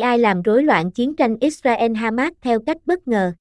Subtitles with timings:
[0.00, 3.32] AI làm rối loạn chiến tranh Israel-Hamas theo cách bất ngờ.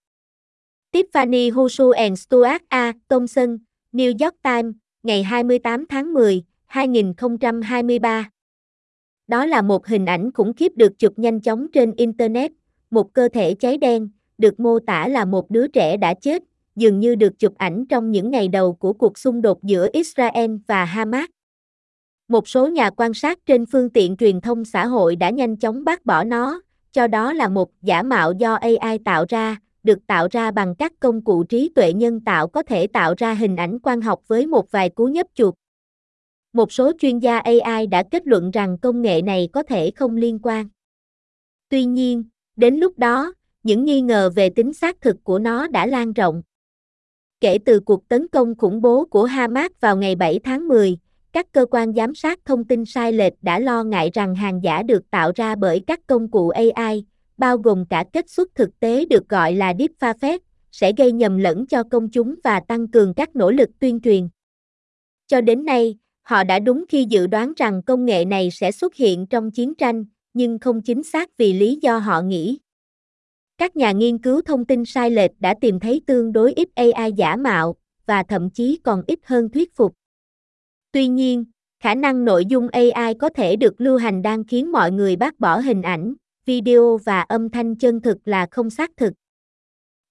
[0.92, 2.94] Tiffany Husu and Stuart A.
[3.10, 3.58] Thompson,
[3.94, 8.30] New York Times, ngày 28 tháng 10, 2023.
[9.28, 12.52] Đó là một hình ảnh khủng khiếp được chụp nhanh chóng trên Internet,
[12.92, 16.44] một cơ thể cháy đen, được mô tả là một đứa trẻ đã chết,
[16.76, 20.56] dường như được chụp ảnh trong những ngày đầu của cuộc xung đột giữa Israel
[20.68, 21.26] và Hamas.
[22.28, 25.84] Một số nhà quan sát trên phương tiện truyền thông xã hội đã nhanh chóng
[25.84, 30.28] bác bỏ nó, cho đó là một giả mạo do AI tạo ra, được tạo
[30.32, 33.80] ra bằng các công cụ trí tuệ nhân tạo có thể tạo ra hình ảnh
[33.80, 35.54] quan học với một vài cú nhấp chuột.
[36.54, 40.16] Một số chuyên gia AI đã kết luận rằng công nghệ này có thể không
[40.16, 40.68] liên quan.
[41.70, 42.24] Tuy nhiên,
[42.56, 43.34] đến lúc đó,
[43.64, 46.42] những nghi ngờ về tính xác thực của nó đã lan rộng.
[47.42, 50.98] Kể từ cuộc tấn công khủng bố của Hamas vào ngày 7 tháng 10,
[51.34, 54.84] các cơ quan giám sát thông tin sai lệch đã lo ngại rằng hàng giả
[54.84, 57.06] được tạo ra bởi các công cụ AI,
[57.38, 60.40] bao gồm cả kết xuất thực tế được gọi là deepfake,
[60.72, 64.30] sẽ gây nhầm lẫn cho công chúng và tăng cường các nỗ lực tuyên truyền.
[65.28, 68.96] Cho đến nay, họ đã đúng khi dự đoán rằng công nghệ này sẽ xuất
[68.96, 72.60] hiện trong chiến tranh, nhưng không chính xác vì lý do họ nghĩ.
[73.58, 77.12] Các nhà nghiên cứu thông tin sai lệch đã tìm thấy tương đối ít AI
[77.12, 79.94] giả mạo, và thậm chí còn ít hơn thuyết phục.
[80.92, 81.46] Tuy nhiên,
[81.80, 85.40] khả năng nội dung AI có thể được lưu hành đang khiến mọi người bác
[85.40, 86.14] bỏ hình ảnh,
[86.46, 89.14] video và âm thanh chân thực là không xác thực.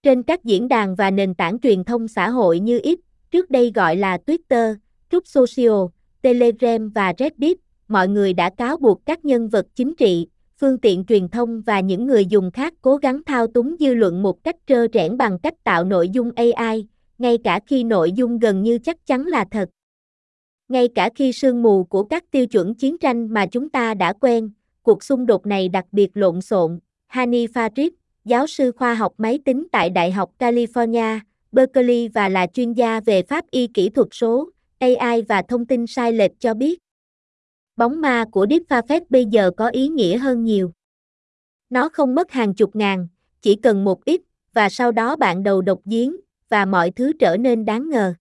[0.03, 2.99] Trên các diễn đàn và nền tảng truyền thông xã hội như X,
[3.31, 4.75] trước đây gọi là Twitter,
[5.11, 5.85] Trúc Social,
[6.23, 10.27] Telegram và Reddit, mọi người đã cáo buộc các nhân vật chính trị,
[10.61, 14.23] phương tiện truyền thông và những người dùng khác cố gắng thao túng dư luận
[14.23, 16.87] một cách trơ trẽn bằng cách tạo nội dung AI,
[17.19, 19.69] ngay cả khi nội dung gần như chắc chắn là thật.
[20.69, 24.13] Ngay cả khi sương mù của các tiêu chuẩn chiến tranh mà chúng ta đã
[24.13, 24.51] quen,
[24.83, 26.79] cuộc xung đột này đặc biệt lộn xộn.
[27.07, 27.91] Hani Farid,
[28.25, 31.21] giáo sư khoa học máy tính tại Đại học California,
[31.53, 35.87] Berkeley và là chuyên gia về pháp y kỹ thuật số, AI và thông tin
[35.87, 36.79] sai lệch cho biết.
[37.77, 40.73] Bóng ma của Deepfake bây giờ có ý nghĩa hơn nhiều.
[41.71, 43.09] Nó không mất hàng chục ngàn,
[43.43, 44.21] chỉ cần một ít,
[44.53, 46.17] và sau đó bạn đầu độc giếng,
[46.49, 48.15] và mọi thứ trở nên đáng ngờ.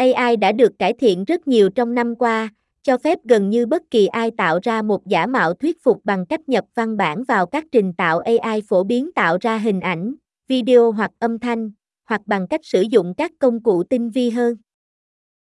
[0.00, 2.48] AI đã được cải thiện rất nhiều trong năm qua,
[2.82, 6.26] cho phép gần như bất kỳ ai tạo ra một giả mạo thuyết phục bằng
[6.26, 10.14] cách nhập văn bản vào các trình tạo AI phổ biến tạo ra hình ảnh,
[10.48, 11.70] video hoặc âm thanh,
[12.04, 14.56] hoặc bằng cách sử dụng các công cụ tinh vi hơn.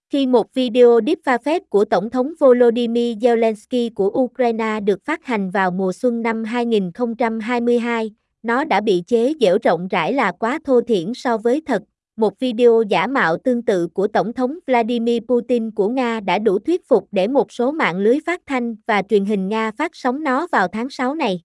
[0.10, 5.72] Khi một video deepfake của Tổng thống Volodymyr Zelensky của Ukraine được phát hành vào
[5.72, 8.12] mùa xuân năm 2022,
[8.44, 11.84] nó đã bị chế giễu rộng rãi là quá thô thiển so với thật,
[12.22, 16.60] một video giả mạo tương tự của Tổng thống Vladimir Putin của Nga đã đủ
[16.60, 20.24] thuyết phục để một số mạng lưới phát thanh và truyền hình Nga phát sóng
[20.24, 21.42] nó vào tháng 6 này.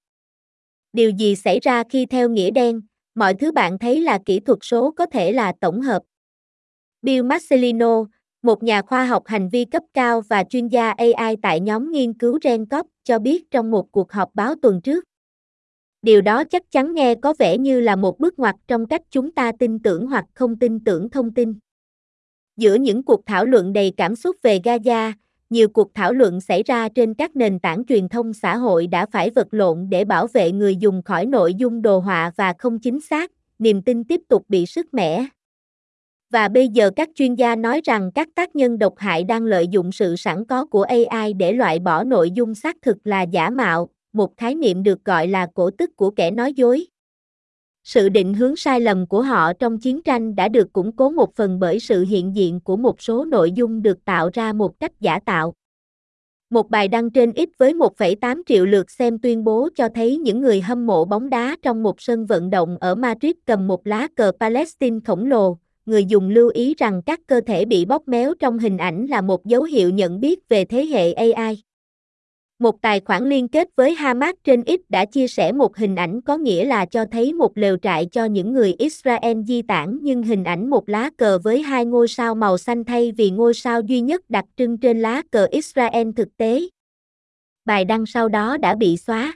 [0.93, 2.81] Điều gì xảy ra khi theo nghĩa đen,
[3.15, 6.03] mọi thứ bạn thấy là kỹ thuật số có thể là tổng hợp.
[7.03, 8.05] Bill Marcelino,
[8.43, 12.13] một nhà khoa học hành vi cấp cao và chuyên gia AI tại nhóm nghiên
[12.13, 15.05] cứu GenCop, cho biết trong một cuộc họp báo tuần trước
[16.07, 19.31] điều đó chắc chắn nghe có vẻ như là một bước ngoặt trong cách chúng
[19.31, 21.55] ta tin tưởng hoặc không tin tưởng thông tin.
[22.57, 25.13] Giữa những cuộc thảo luận đầy cảm xúc về Gaza,
[25.51, 29.07] nhiều cuộc thảo luận xảy ra trên các nền tảng truyền thông xã hội đã
[29.07, 32.79] phải vật lộn để bảo vệ người dùng khỏi nội dung đồ họa và không
[32.79, 35.27] chính xác, niềm tin tiếp tục bị sức mẻ.
[36.31, 39.69] Và bây giờ các chuyên gia nói rằng các tác nhân độc hại đang lợi
[39.69, 43.51] dụng sự sẵn có của AI để loại bỏ nội dung xác thực là giả
[43.51, 46.87] mạo, một khái niệm được gọi là cổ tức của kẻ nói dối.
[47.85, 51.35] Sự định hướng sai lầm của họ trong chiến tranh đã được củng cố một
[51.35, 55.01] phần bởi sự hiện diện của một số nội dung được tạo ra một cách
[55.01, 55.55] giả tạo.
[56.51, 60.41] Một bài đăng trên X với 1,8 triệu lượt xem tuyên bố cho thấy những
[60.41, 64.09] người hâm mộ bóng đá trong một sân vận động ở Madrid cầm một lá
[64.17, 65.59] cờ Palestine khổng lồ.
[65.87, 69.21] Người dùng lưu ý rằng các cơ thể bị bóp méo trong hình ảnh là
[69.21, 71.66] một dấu hiệu nhận biết về thế hệ AI.
[72.59, 76.21] Một tài khoản liên kết với Hamas trên X đã chia sẻ một hình ảnh
[76.21, 80.23] có nghĩa là cho thấy một lều trại cho những người Israel di tản, nhưng
[80.23, 83.81] hình ảnh một lá cờ với hai ngôi sao màu xanh thay vì ngôi sao
[83.81, 86.61] duy nhất đặc trưng trên lá cờ Israel thực tế.
[87.65, 89.33] Bài đăng sau đó đã bị xóa.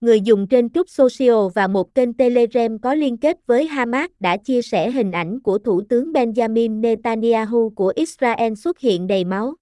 [0.00, 4.36] Người dùng trên Trúc Social và một kênh Telegram có liên kết với Hamas đã
[4.36, 9.54] chia sẻ hình ảnh của Thủ tướng Benjamin Netanyahu của Israel xuất hiện đầy máu.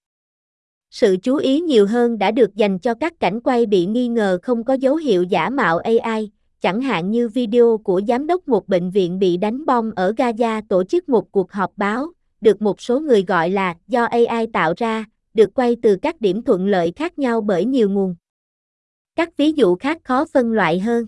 [0.91, 4.39] Sự chú ý nhiều hơn đã được dành cho các cảnh quay bị nghi ngờ
[4.43, 8.69] không có dấu hiệu giả mạo AI, chẳng hạn như video của giám đốc một
[8.69, 12.07] bệnh viện bị đánh bom ở Gaza tổ chức một cuộc họp báo,
[12.41, 15.05] được một số người gọi là do AI tạo ra,
[15.35, 18.15] được quay từ các điểm thuận lợi khác nhau bởi nhiều nguồn.
[19.17, 21.07] Các ví dụ khác khó phân loại hơn.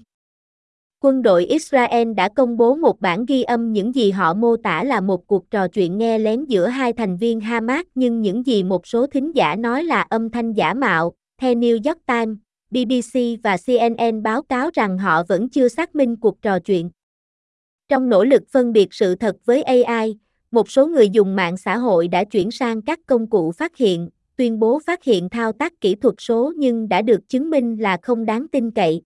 [1.04, 4.84] Quân đội Israel đã công bố một bản ghi âm những gì họ mô tả
[4.84, 8.62] là một cuộc trò chuyện nghe lén giữa hai thành viên Hamas nhưng những gì
[8.62, 11.12] một số thính giả nói là âm thanh giả mạo.
[11.40, 12.36] Theo New York Times,
[12.70, 16.90] BBC và CNN báo cáo rằng họ vẫn chưa xác minh cuộc trò chuyện.
[17.88, 20.18] Trong nỗ lực phân biệt sự thật với AI,
[20.50, 24.08] một số người dùng mạng xã hội đã chuyển sang các công cụ phát hiện,
[24.36, 27.96] tuyên bố phát hiện thao tác kỹ thuật số nhưng đã được chứng minh là
[28.02, 29.02] không đáng tin cậy.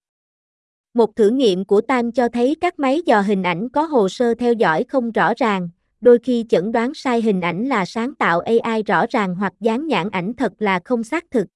[0.97, 4.35] Một thử nghiệm của Tam cho thấy các máy dò hình ảnh có hồ sơ
[4.35, 5.69] theo dõi không rõ ràng,
[6.01, 9.87] đôi khi chẩn đoán sai hình ảnh là sáng tạo AI rõ ràng hoặc dán
[9.87, 11.47] nhãn ảnh thật là không xác thực.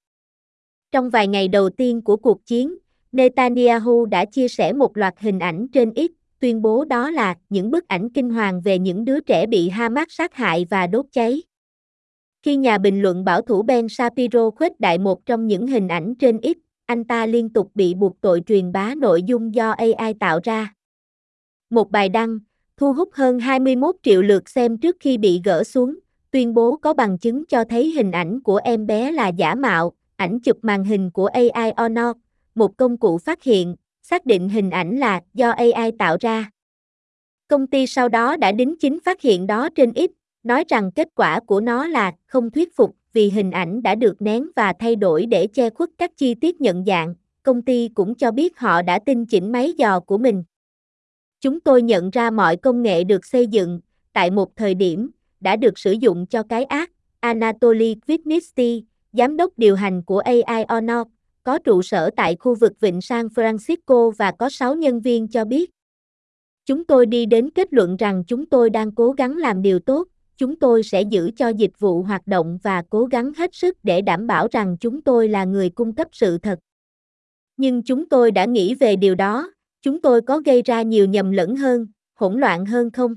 [0.91, 2.77] Trong vài ngày đầu tiên của cuộc chiến,
[3.11, 7.71] Netanyahu đã chia sẻ một loạt hình ảnh trên X, tuyên bố đó là những
[7.71, 11.43] bức ảnh kinh hoàng về những đứa trẻ bị Hamas sát hại và đốt cháy.
[12.43, 16.15] Khi nhà bình luận bảo thủ Ben Shapiro khuếch đại một trong những hình ảnh
[16.15, 20.13] trên X, anh ta liên tục bị buộc tội truyền bá nội dung do AI
[20.19, 20.73] tạo ra.
[21.69, 22.39] Một bài đăng,
[22.77, 25.99] thu hút hơn 21 triệu lượt xem trước khi bị gỡ xuống,
[26.31, 29.91] tuyên bố có bằng chứng cho thấy hình ảnh của em bé là giả mạo,
[30.15, 32.17] ảnh chụp màn hình của AI Honor,
[32.55, 36.49] một công cụ phát hiện, xác định hình ảnh là do AI tạo ra.
[37.47, 40.09] Công ty sau đó đã đính chính phát hiện đó trên X,
[40.43, 44.21] nói rằng kết quả của nó là không thuyết phục vì hình ảnh đã được
[44.21, 47.13] nén và thay đổi để che khuất các chi tiết nhận dạng.
[47.43, 50.43] Công ty cũng cho biết họ đã tinh chỉnh máy dò của mình.
[51.41, 53.79] Chúng tôi nhận ra mọi công nghệ được xây dựng,
[54.13, 55.09] tại một thời điểm,
[55.39, 56.91] đã được sử dụng cho cái ác.
[57.19, 58.83] Anatoly Kvitnitsky,
[59.13, 61.07] giám đốc điều hành của AI Honor,
[61.43, 65.45] có trụ sở tại khu vực Vịnh San Francisco và có 6 nhân viên cho
[65.45, 65.71] biết.
[66.65, 70.07] Chúng tôi đi đến kết luận rằng chúng tôi đang cố gắng làm điều tốt,
[70.41, 74.01] chúng tôi sẽ giữ cho dịch vụ hoạt động và cố gắng hết sức để
[74.01, 76.59] đảm bảo rằng chúng tôi là người cung cấp sự thật.
[77.57, 81.31] Nhưng chúng tôi đã nghĩ về điều đó, chúng tôi có gây ra nhiều nhầm
[81.31, 83.15] lẫn hơn, hỗn loạn hơn không?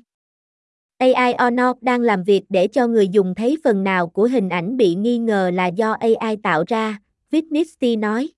[0.98, 4.76] AI Honor đang làm việc để cho người dùng thấy phần nào của hình ảnh
[4.76, 6.98] bị nghi ngờ là do AI tạo ra,
[7.30, 8.28] Vitnitsky nói.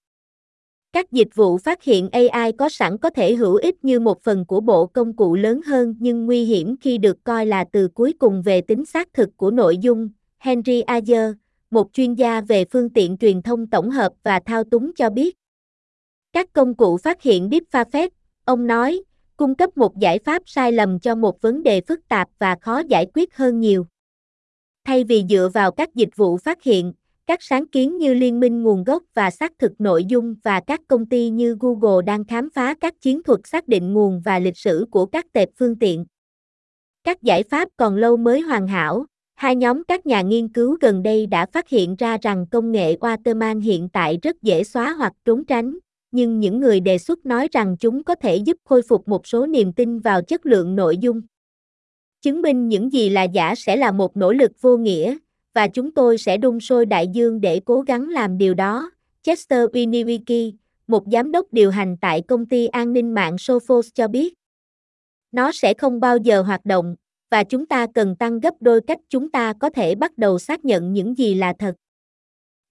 [0.97, 4.45] Các dịch vụ phát hiện AI có sẵn có thể hữu ích như một phần
[4.47, 8.15] của bộ công cụ lớn hơn nhưng nguy hiểm khi được coi là từ cuối
[8.19, 10.09] cùng về tính xác thực của nội dung.
[10.39, 11.33] Henry Ayer,
[11.71, 15.37] một chuyên gia về phương tiện truyền thông tổng hợp và thao túng cho biết.
[16.33, 18.09] Các công cụ phát hiện deepfake,
[18.45, 19.03] ông nói,
[19.37, 22.83] cung cấp một giải pháp sai lầm cho một vấn đề phức tạp và khó
[22.89, 23.87] giải quyết hơn nhiều.
[24.85, 26.93] Thay vì dựa vào các dịch vụ phát hiện,
[27.26, 30.81] các sáng kiến như liên minh nguồn gốc và xác thực nội dung và các
[30.88, 34.58] công ty như Google đang khám phá các chiến thuật xác định nguồn và lịch
[34.58, 36.05] sử của các tệp phương tiện.
[37.05, 39.06] Các giải pháp còn lâu mới hoàn hảo.
[39.34, 42.96] Hai nhóm các nhà nghiên cứu gần đây đã phát hiện ra rằng công nghệ
[42.96, 45.78] Waterman hiện tại rất dễ xóa hoặc trốn tránh,
[46.11, 49.46] nhưng những người đề xuất nói rằng chúng có thể giúp khôi phục một số
[49.46, 51.20] niềm tin vào chất lượng nội dung.
[52.23, 55.17] Chứng minh những gì là giả sẽ là một nỗ lực vô nghĩa,
[55.56, 58.91] và chúng tôi sẽ đun sôi đại dương để cố gắng làm điều đó.
[59.23, 60.53] Chester Winiwiki,
[60.87, 64.35] một giám đốc điều hành tại công ty an ninh mạng Sophos cho biết.
[65.32, 66.97] Nó sẽ không bao giờ hoạt động,
[67.31, 70.64] và chúng ta cần tăng gấp đôi cách chúng ta có thể bắt đầu xác
[70.64, 71.75] nhận những gì là thật.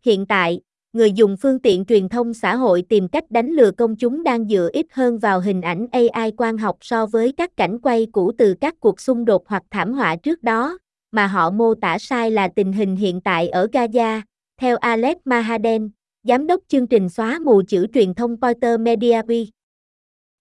[0.05, 0.61] Hiện tại,
[0.93, 4.47] người dùng phương tiện truyền thông xã hội tìm cách đánh lừa công chúng đang
[4.47, 8.31] dựa ít hơn vào hình ảnh AI quan học so với các cảnh quay cũ
[8.37, 10.77] từ các cuộc xung đột hoặc thảm họa trước đó,
[11.15, 14.21] mà họ mô tả sai là tình hình hiện tại ở Gaza,
[14.57, 15.89] theo Alex Mahaden,
[16.23, 19.45] giám đốc chương trình xóa mù chữ truyền thông Pointer Media Week.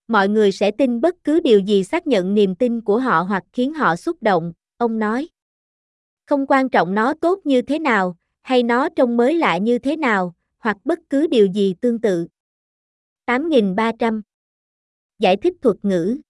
[0.09, 3.45] Mọi người sẽ tin bất cứ điều gì xác nhận niềm tin của họ hoặc
[3.53, 5.29] khiến họ xúc động, ông nói.
[6.27, 9.97] Không quan trọng nó tốt như thế nào, hay nó trông mới lạ như thế
[9.97, 12.27] nào, hoặc bất cứ điều gì tương tự.
[13.27, 14.23] 8.300
[15.19, 16.21] Giải thích thuật ngữ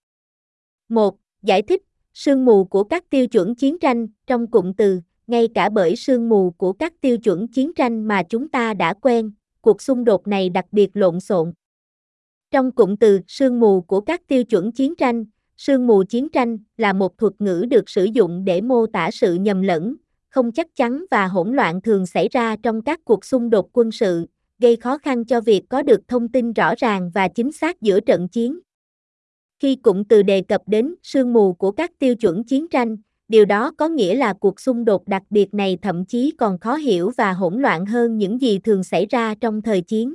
[0.89, 1.17] 1.
[1.43, 1.83] Giải thích
[2.15, 6.29] Sương mù của các tiêu chuẩn chiến tranh, trong cụm từ, ngay cả bởi sương
[6.29, 10.27] mù của các tiêu chuẩn chiến tranh mà chúng ta đã quen, cuộc xung đột
[10.27, 11.53] này đặc biệt lộn xộn.
[12.51, 15.25] Trong cụm từ sương mù của các tiêu chuẩn chiến tranh,
[15.57, 19.35] sương mù chiến tranh là một thuật ngữ được sử dụng để mô tả sự
[19.35, 19.97] nhầm lẫn,
[20.29, 23.91] không chắc chắn và hỗn loạn thường xảy ra trong các cuộc xung đột quân
[23.91, 24.27] sự,
[24.59, 28.01] gây khó khăn cho việc có được thông tin rõ ràng và chính xác giữa
[28.01, 28.59] trận chiến.
[29.65, 32.97] Khi cụm từ đề cập đến sương mù của các tiêu chuẩn chiến tranh,
[33.29, 36.75] điều đó có nghĩa là cuộc xung đột đặc biệt này thậm chí còn khó
[36.75, 40.15] hiểu và hỗn loạn hơn những gì thường xảy ra trong thời chiến.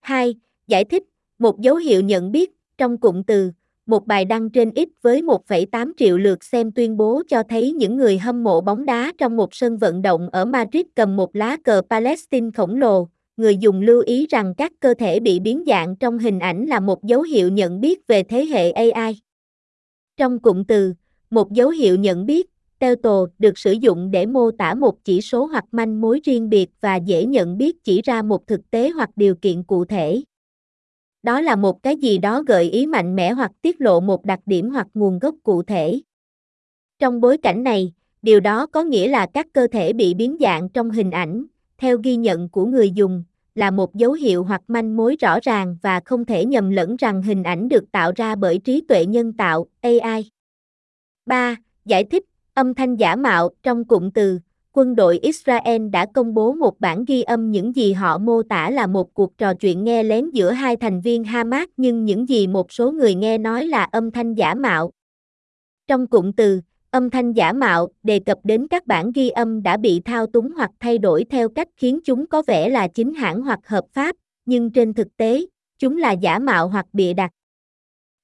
[0.00, 0.34] 2.
[0.66, 1.02] Giải thích,
[1.38, 3.50] một dấu hiệu nhận biết, trong cụm từ,
[3.86, 7.96] một bài đăng trên X với 1,8 triệu lượt xem tuyên bố cho thấy những
[7.96, 11.56] người hâm mộ bóng đá trong một sân vận động ở Madrid cầm một lá
[11.64, 13.08] cờ Palestine khổng lồ,
[13.40, 16.80] người dùng lưu ý rằng các cơ thể bị biến dạng trong hình ảnh là
[16.80, 19.20] một dấu hiệu nhận biết về thế hệ AI.
[20.16, 20.94] Trong cụm từ,
[21.30, 25.46] một dấu hiệu nhận biết, Telto được sử dụng để mô tả một chỉ số
[25.46, 29.10] hoặc manh mối riêng biệt và dễ nhận biết chỉ ra một thực tế hoặc
[29.16, 30.22] điều kiện cụ thể.
[31.22, 34.40] Đó là một cái gì đó gợi ý mạnh mẽ hoặc tiết lộ một đặc
[34.46, 36.00] điểm hoặc nguồn gốc cụ thể.
[36.98, 37.92] Trong bối cảnh này,
[38.22, 41.44] điều đó có nghĩa là các cơ thể bị biến dạng trong hình ảnh,
[41.78, 45.76] theo ghi nhận của người dùng, là một dấu hiệu hoặc manh mối rõ ràng
[45.82, 49.32] và không thể nhầm lẫn rằng hình ảnh được tạo ra bởi trí tuệ nhân
[49.32, 50.30] tạo AI.
[51.26, 51.56] 3.
[51.84, 54.38] Giải thích âm thanh giả mạo trong cụm từ,
[54.72, 58.70] quân đội Israel đã công bố một bản ghi âm những gì họ mô tả
[58.70, 62.46] là một cuộc trò chuyện nghe lén giữa hai thành viên Hamas nhưng những gì
[62.46, 64.90] một số người nghe nói là âm thanh giả mạo.
[65.86, 69.76] Trong cụm từ âm thanh giả mạo đề cập đến các bản ghi âm đã
[69.76, 73.42] bị thao túng hoặc thay đổi theo cách khiến chúng có vẻ là chính hãng
[73.42, 74.16] hoặc hợp pháp,
[74.46, 75.46] nhưng trên thực tế,
[75.78, 77.30] chúng là giả mạo hoặc bịa đặt.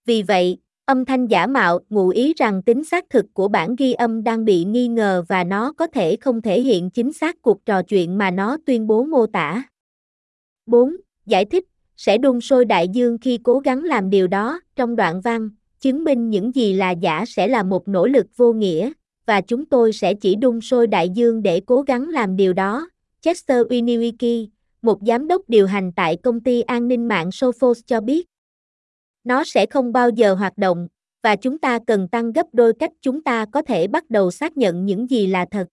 [0.06, 3.92] Vì vậy, âm thanh giả mạo ngụ ý rằng tính xác thực của bản ghi
[3.92, 7.64] âm đang bị nghi ngờ và nó có thể không thể hiện chính xác cuộc
[7.64, 9.62] trò chuyện mà nó tuyên bố mô tả.
[10.66, 10.96] 4.
[11.26, 11.64] Giải thích
[11.96, 16.04] sẽ đun sôi đại dương khi cố gắng làm điều đó trong đoạn văn chứng
[16.04, 18.92] minh những gì là giả sẽ là một nỗ lực vô nghĩa,
[19.26, 22.88] và chúng tôi sẽ chỉ đun sôi đại dương để cố gắng làm điều đó.
[23.20, 24.46] Chester Winiwiki,
[24.82, 28.26] một giám đốc điều hành tại công ty an ninh mạng Sophos cho biết.
[29.24, 30.88] Nó sẽ không bao giờ hoạt động,
[31.22, 34.56] và chúng ta cần tăng gấp đôi cách chúng ta có thể bắt đầu xác
[34.56, 35.66] nhận những gì là thật.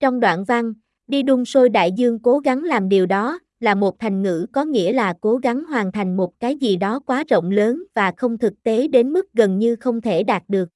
[0.00, 0.72] Trong đoạn văn,
[1.06, 4.64] đi đun sôi đại dương cố gắng làm điều đó, là một thành ngữ có
[4.64, 8.38] nghĩa là cố gắng hoàn thành một cái gì đó quá rộng lớn và không
[8.38, 10.68] thực tế đến mức gần như không thể đạt được.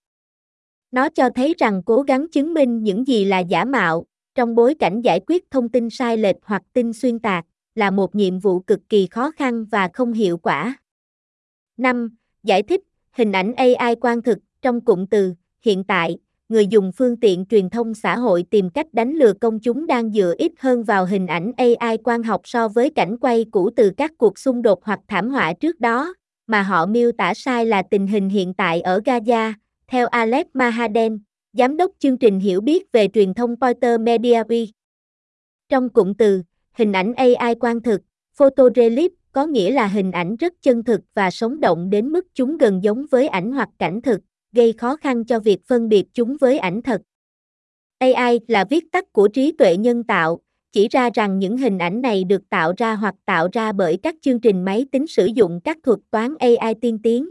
[0.90, 4.74] Nó cho thấy rằng cố gắng chứng minh những gì là giả mạo, trong bối
[4.74, 8.60] cảnh giải quyết thông tin sai lệch hoặc tin xuyên tạc, là một nhiệm vụ
[8.60, 10.76] cực kỳ khó khăn và không hiệu quả.
[11.76, 12.16] 5.
[12.42, 12.80] Giải thích,
[13.12, 16.18] hình ảnh AI quan thực, trong cụm từ, hiện tại,
[16.54, 20.10] người dùng phương tiện truyền thông xã hội tìm cách đánh lừa công chúng đang
[20.10, 23.90] dựa ít hơn vào hình ảnh AI quan học so với cảnh quay cũ từ
[23.96, 26.14] các cuộc xung đột hoặc thảm họa trước đó,
[26.46, 29.52] mà họ miêu tả sai là tình hình hiện tại ở Gaza,
[29.88, 31.18] theo Alex Mahaden,
[31.52, 34.66] giám đốc chương trình hiểu biết về truyền thông Pointer Media Week.
[35.68, 36.42] Trong cụm từ,
[36.72, 38.00] hình ảnh AI quan thực,
[38.36, 42.56] photorealist có nghĩa là hình ảnh rất chân thực và sống động đến mức chúng
[42.56, 44.20] gần giống với ảnh hoặc cảnh thực,
[44.54, 47.02] gây khó khăn cho việc phân biệt chúng với ảnh thật.
[47.98, 50.40] AI là viết tắt của trí tuệ nhân tạo,
[50.72, 54.14] chỉ ra rằng những hình ảnh này được tạo ra hoặc tạo ra bởi các
[54.22, 57.30] chương trình máy tính sử dụng các thuật toán AI tiên tiến.